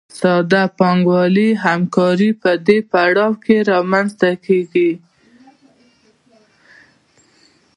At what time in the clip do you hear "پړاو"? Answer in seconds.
2.91-3.33